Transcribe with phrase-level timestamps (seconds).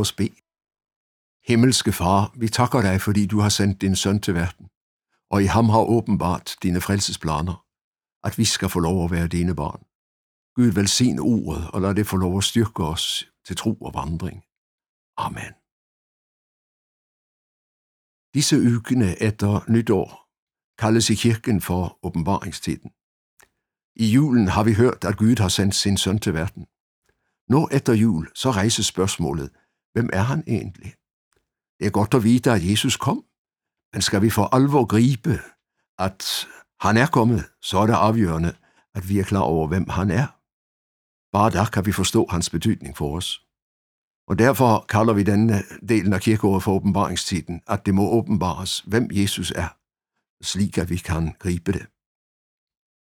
[0.00, 0.40] os bede.
[1.48, 4.66] Himmelske Far, vi takker dig, fordi du har sendt din søn til verden,
[5.30, 7.64] og i ham har åbenbart dine frelsesplaner,
[8.26, 9.82] at vi skal få lov at være dine barn.
[10.54, 14.44] Gud velsign ordet, og lad det få lov at styrke os til tro og vandring.
[15.16, 15.52] Amen.
[18.34, 20.08] Disse ukene efter nytår
[20.78, 22.90] kaldes i kirken for åbenbaringstiden.
[23.96, 26.66] I julen har vi hørt, at Gud har sendt sin søn til verden.
[27.48, 29.50] Nå efter jul, så rejses spørgsmålet,
[29.98, 30.94] hvem er han egentlig?
[31.78, 33.24] Det er godt at vide, at Jesus kom,
[33.92, 35.34] men skal vi for alvor gribe,
[35.98, 36.20] at
[36.80, 38.52] han er kommet, så er det afgørende,
[38.94, 40.26] at vi er klar over, hvem han er.
[41.32, 43.44] Bare der kan vi forstå hans betydning for os.
[44.28, 48.80] Og derfor kalder vi denne eh, delen af kirkeåret for åbenbaringstiden, at det må åbenbares,
[48.80, 49.70] hvem Jesus er,
[50.44, 51.86] slik at vi kan gribe det.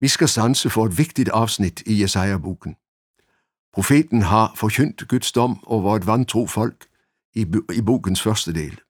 [0.00, 2.76] Vi skal sanse for et vigtigt afsnit i Jesaja-boken.
[3.72, 6.86] Profeten har forkyndt Guds dom over et vantro folk
[7.34, 8.80] i, i bokens første del.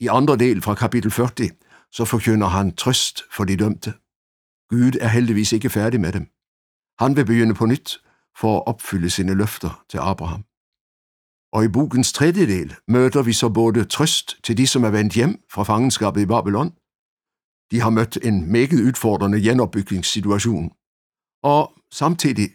[0.00, 1.50] I andre del fra kapitel 40,
[1.92, 3.92] så forkynder han trøst for de dømte.
[4.70, 6.26] Gud er heldigvis ikke færdig med dem.
[6.98, 8.00] Han vil begynde på nyt
[8.40, 10.44] for at opfylde sine løfter til Abraham.
[11.52, 15.14] Og i bokens tredje del møder vi så både trøst til de, som er vendt
[15.14, 16.70] hjem fra fangenskabet i Babylon.
[17.70, 20.72] De har mødt en meget udfordrende genopbygningssituation.
[21.42, 22.50] Og samtidig,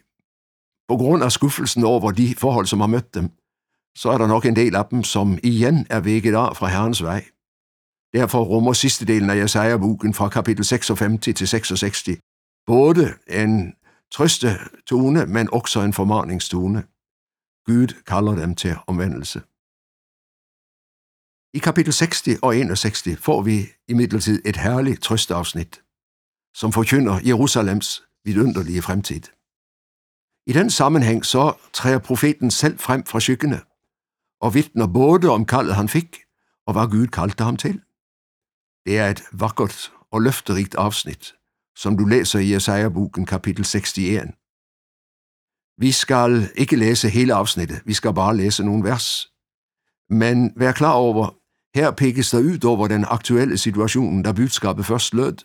[0.88, 3.30] på grund af skuffelsen over de forhold, som har mødt dem,
[3.95, 7.03] så er der nok en del af dem, som igen er vækket af fra Herrens
[7.03, 7.25] vej.
[8.14, 12.03] Derfor rummer sidste delen af Jesaja-boken fra kapitel 56 til 66
[12.66, 13.73] både en
[14.12, 14.48] trøste
[14.86, 16.84] tone, men også en formaningstone.
[17.66, 19.42] Gud kalder dem til omvendelse.
[21.53, 25.81] I kapitel 60 og 61 får vi imidlertid et herligt trøsteafsnit,
[26.56, 29.22] som forkynder Jerusalems vidunderlige fremtid.
[30.48, 33.62] I den sammenhæng så træder profeten selv frem fra skyggene
[34.42, 36.18] og vidner både om kaldet han fik,
[36.68, 37.81] og hvad Gud kaldte ham til.
[38.86, 41.34] Det er et vakkert og løfterigt afsnit,
[41.76, 43.98] som du læser i Jesaja-boken kapitel 61.
[45.78, 49.28] Vi skal ikke læse hele afsnittet, vi skal bare læse nogle vers.
[50.09, 51.36] Men vær klar over,
[51.76, 55.38] her pikkes der ud over den aktuelle situation, da budskabet først lød,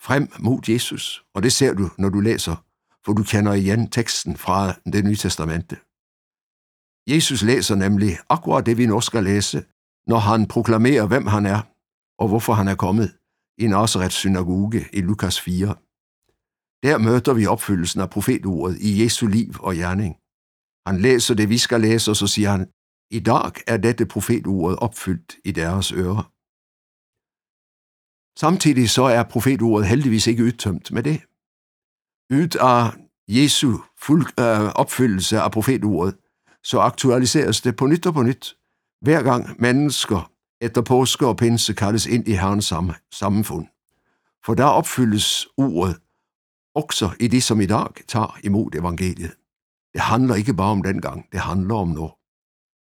[0.00, 2.56] frem mod Jesus, og det ser du, når du læser,
[3.04, 5.76] for du kender igen teksten fra det nye testamente.
[7.12, 9.64] Jesus læser nemlig akkurat det, vi nu skal læse,
[10.06, 11.60] når han proklamerer, hvem han er,
[12.18, 13.08] og hvorfor han er kommet,
[13.58, 15.74] i Nazarets synagoge i Lukas 4.
[16.82, 20.16] Der møder vi opfyldelsen af profetordet i Jesu liv og gerning.
[20.88, 22.70] Han læser det, vi skal læse, og så siger han,
[23.10, 26.30] i dag er dette profetordet opfyldt i deres ører.
[28.38, 31.20] Samtidig så er profetordet heldigvis ikke udtømt med det.
[32.30, 32.92] Ud af
[33.28, 36.16] Jesu fuld, øh, opfyldelse af profetordet,
[36.64, 38.56] så aktualiseres det på nyt og på nyt,
[39.00, 40.30] hver gang mennesker
[40.60, 42.72] efter påske og pinse kaldes ind i Herrens
[43.12, 43.66] sammenfund.
[44.44, 45.96] For der opfyldes ordet
[46.74, 49.34] også i det, som i dag tager imod evangeliet.
[49.92, 52.12] Det handler ikke bare om dengang, det handler om nu.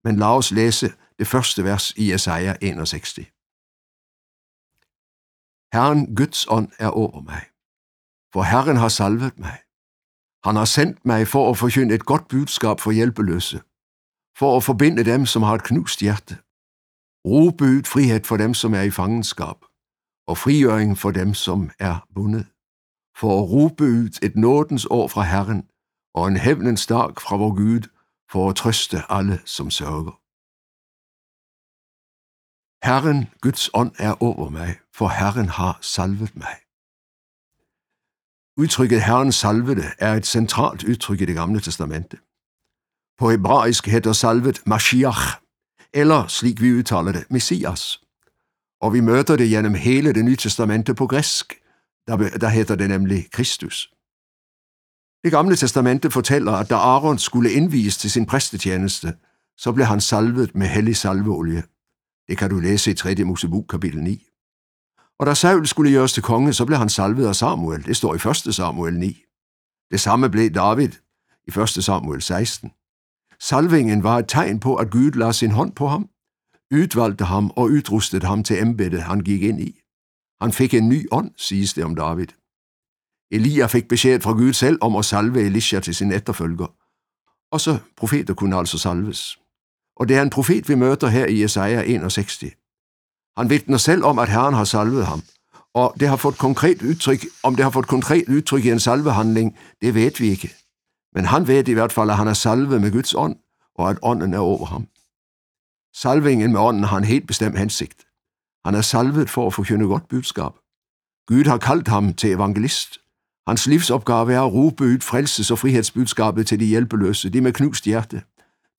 [0.04, 3.18] Men lad os læse det første vers i Jesaja 61.
[5.74, 7.44] Herren Guds ånd er over mig,
[8.32, 9.58] for Herren har salvet mig.
[10.44, 13.58] Han har sendt mig for at forkynde et godt budskab for hjælpeløse,
[14.38, 16.34] for at forbinde dem, som har et knust hjerte.
[17.24, 19.58] Robød frihed for dem, som er i fangenskab,
[20.26, 22.46] og frigøring for dem, som er bundet.
[23.16, 25.62] For at robød et nådens år fra Herren,
[26.14, 27.82] og en hævnens dag fra vor Gud,
[28.32, 30.16] for at trøste alle, som sørger.
[32.88, 36.56] Herren, Guds ånd, er over mig, for Herren har salvet mig.
[38.56, 42.16] Udtrykket Herren salvede er et centralt udtryk i det gamle testamente.
[43.18, 45.20] På hebraisk hedder salvet Mashiach,
[45.94, 48.00] eller slik vi udtaler det, Messias.
[48.80, 51.54] Og vi møder det gennem hele det nye testamente på græsk,
[52.06, 53.90] der, der hedder det nemlig Kristus.
[55.24, 59.14] Det gamle testamente fortæller, at da Aaron skulle indvies til sin præstetjeneste,
[59.58, 61.62] så blev han salvet med hellig salveolie.
[62.28, 63.14] Det kan du læse i 3.
[63.24, 64.29] Mosebog kapitel 9.
[65.20, 67.84] Og da Saul skulle gøres til konge, så blev han salvet af Samuel.
[67.84, 68.54] Det står i 1.
[68.54, 69.24] Samuel 9.
[69.90, 70.92] Det samme blev David
[71.48, 71.68] i 1.
[71.68, 72.70] Samuel 16.
[73.40, 76.08] Salvingen var et tegn på, at Gud lade sin hånd på ham,
[76.72, 79.80] udvalgte ham og udrustede ham til embedet, han gik ind i.
[80.40, 82.26] Han fik en ny ånd, siges det om David.
[83.30, 86.74] Elia fik besked fra Gud selv om at salve Elisha til sin efterfølger.
[87.52, 89.38] Også profeter kunne altså salves.
[89.96, 92.44] Og det er en profet, vi møder her i Jesaja 61.
[93.40, 95.22] Han vidner selv om, at Herren har salvet ham,
[95.74, 99.58] og det har fået konkret udtryk, om det har fået konkret udtryk i en salvehandling,
[99.80, 100.54] det ved vi ikke.
[101.14, 103.36] Men han ved i hvert fald, at han er salvet med Guds ånd,
[103.74, 104.86] og at ånden er over ham.
[105.96, 108.04] Salvingen med ånden har en helt bestemt hensigt.
[108.64, 110.52] Han er salvet for at forkynde godt budskab.
[111.26, 112.98] Gud har kaldt ham til evangelist.
[113.48, 117.84] Hans livsopgave er at råbe ud frelses- og frihedsbudskabet til de hjælpeløse, de med knust
[117.84, 118.22] hjerte,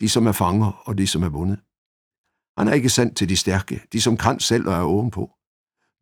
[0.02, 1.60] de som er fanger og de som er bundet.
[2.58, 5.32] Han er ikke sendt til de stærke, de som kan selv og er på.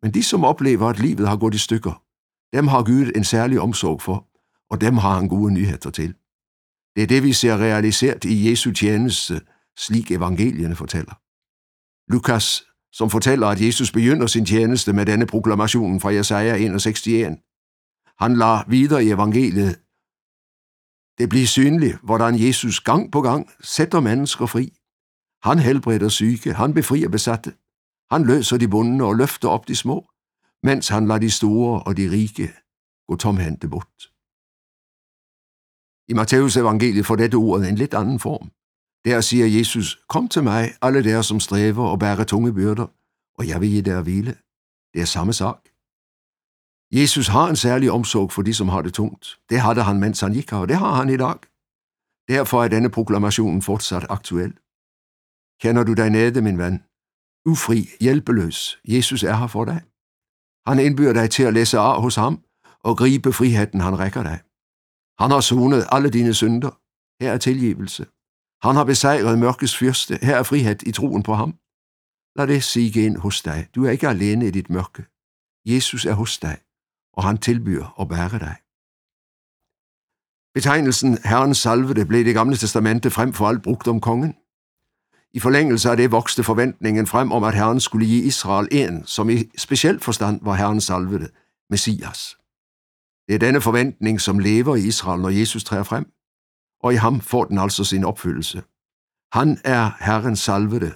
[0.02, 2.04] Men de, som oplever, at livet har gået i stykker,
[2.54, 4.28] dem har Gud en særlig omsorg for,
[4.70, 6.14] og dem har han gode nyheder til.
[6.96, 9.42] Det er det, vi ser realiseret i Jesu tjeneste,
[9.78, 11.14] slik evangelierne fortæller.
[12.12, 17.38] Lukas, som fortæller, at Jesus begynder sin tjeneste med denne proklamation fra Jesaja 61.
[18.20, 19.80] Han lader videre i evangeliet.
[21.18, 24.79] Det bliver synligt, hvordan Jesus gang på gang sætter mennesker fri.
[25.44, 27.54] Han helbreder syge, han befrier besatte,
[28.12, 30.10] han løser de bundne og løfter op de små,
[30.64, 32.54] mens han lader de store og de rike
[33.08, 34.12] gå tomhente bort.
[36.12, 38.52] I Matteus evangeliet får dette ordet en lidt anden form.
[39.06, 42.88] Der siger Jesus, kom til mig, alle der som stræver og bærer tunge byrder,
[43.38, 44.36] og jeg vil give der hvile.
[44.94, 45.60] Det er samme sak.
[46.92, 49.40] Jesus har en særlig omsorg for de, som har det tungt.
[49.50, 51.40] Det havde han, mens han gik her, og det har han i dag.
[52.28, 54.54] Derfor er denne proklamation fortsat aktuel.
[55.62, 56.84] Kender du dig nede, min ven?
[57.52, 58.80] Ufri, hjælpeløs.
[58.88, 59.80] Jesus er her for dig.
[60.70, 62.44] Han indbyder dig til at læse af hos ham
[62.88, 64.40] og gribe friheden, han rækker dig.
[65.22, 66.72] Han har sonet alle dine synder.
[67.24, 68.04] Her er tilgivelse.
[68.66, 70.14] Han har besejret mørkets fyrste.
[70.22, 71.52] Her er frihed i troen på ham.
[72.38, 73.60] Lad det sige ind hos dig.
[73.76, 75.04] Du er ikke alene i dit mørke.
[75.72, 76.58] Jesus er hos dig,
[77.18, 78.56] og han tilbyder at bære dig.
[80.56, 84.34] Betegnelsen Herrens salvede blev i det gamle testamente frem for alt brugt om kongen.
[85.34, 89.30] I forlængelse af det vokste forventningen frem om, at Herren skulle give Israel en, som
[89.30, 91.30] i speciel forstand var Herrens salvede,
[91.70, 92.38] Messias.
[93.28, 96.12] Det er denne forventning, som lever i Israel, når Jesus træder frem,
[96.84, 98.64] og i ham får den altså sin opfyldelse.
[99.34, 100.94] Han er Herrens salvede.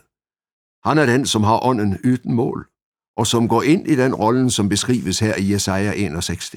[0.85, 2.69] Han er den, som har ånden uden mål,
[3.18, 6.56] og som går ind i den rollen, som beskrives her i Jesaja 61.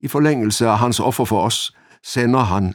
[0.00, 2.74] I forlængelse af hans offer for os, sender han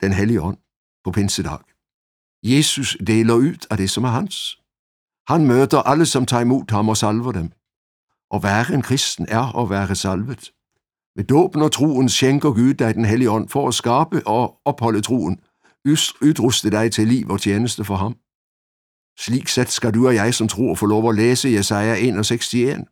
[0.00, 0.58] den hellige ånd
[1.04, 1.75] på pinsedag.
[2.54, 4.60] Jesus deler ut af det, som er hans.
[5.28, 7.52] Han møter alle, som tager imod ham og salver dem.
[8.30, 10.52] Å være en kristen er at være salvet.
[11.16, 15.00] Med dåben og troen skænker Gud dig den hellige ånd for at skabe og opholde
[15.00, 15.40] troen,
[16.22, 18.16] udruste dig til liv og tjeneste for ham.
[19.18, 22.84] Slik sett skal du og jeg som tror få lov at læse Jesaja 61.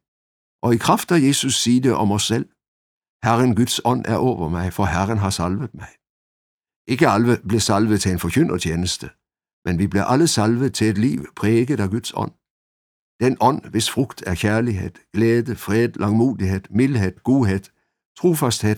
[0.62, 2.48] Og i kraft af Jesus sige det om os selv.
[3.24, 5.88] Herren Guds ånd er over mig, for Herren har salvet mig.
[6.88, 9.10] Ikke alle blev salvet til en forkyndertjeneste,
[9.64, 12.32] men vi bliver alle salvet til et liv præget af Guds ånd.
[13.20, 17.60] Den ånd, hvis frugt er kærlighed, glæde, fred, langmodighed, mildhed, godhed,
[18.18, 18.76] trofasthed,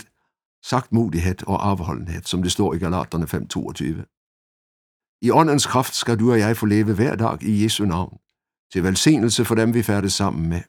[0.62, 5.18] sagtmodighed og afholdenhed, som det står i Galaterne 5.22.
[5.22, 8.18] I åndens kraft skal du og jeg få leve hver dag i Jesu navn,
[8.72, 10.62] til velsignelse for dem, vi færdes sammen med.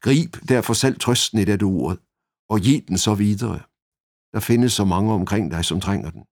[0.00, 1.98] Grib derfor selv trøsten i dette ord,
[2.48, 3.60] og giv den så videre.
[4.32, 6.24] Der findes så mange omkring dig, som trænger den.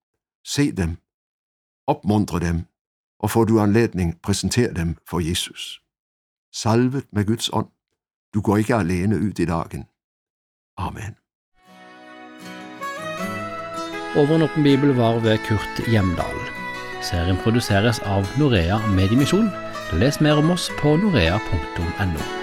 [0.46, 0.96] Se dem,
[1.86, 2.62] opmuntre dem,
[3.22, 5.80] og får du anledning, præsenter dem for Jesus.
[6.54, 7.68] Salvet med Guds ånd.
[8.34, 9.84] Du går ikke alene ud i dagen.
[10.76, 11.16] Amen.
[14.16, 16.38] Over bibel var ved Kurt Hjemdal.
[17.02, 19.50] Serien produseres av Norea Mediemisjon.
[19.92, 22.41] Les mer om oss på norea.no.